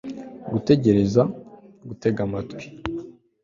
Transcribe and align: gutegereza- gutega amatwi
gutegereza- 0.51 1.21
gutega 1.87 2.19
amatwi 2.27 2.65